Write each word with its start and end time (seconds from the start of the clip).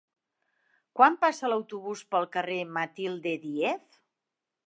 Quan 0.99 1.17
passa 1.25 1.51
l'autobús 1.51 2.01
pel 2.15 2.27
carrer 2.37 2.57
Matilde 2.79 3.37
Díez? 3.47 4.01